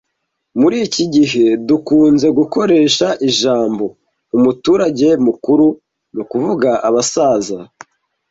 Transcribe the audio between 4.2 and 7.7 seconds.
"umuturage mukuru" mu kuvuga abasaza.